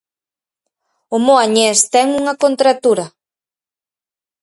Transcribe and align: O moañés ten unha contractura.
O 1.15 1.17
moañés 1.27 1.77
ten 1.93 2.07
unha 2.19 2.37
contractura. 2.43 3.05